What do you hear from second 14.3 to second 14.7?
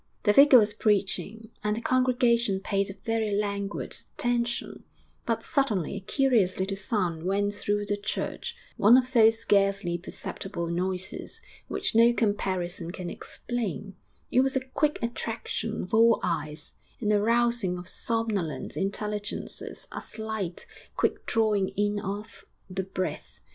it was a